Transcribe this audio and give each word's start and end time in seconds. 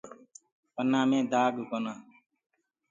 پنآ 0.73 1.01
مي 1.09 1.19
دآگ 1.31 1.55
ڪونآ۔ 1.69 1.93